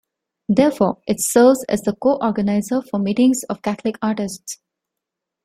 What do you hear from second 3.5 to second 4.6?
of Catholic artists.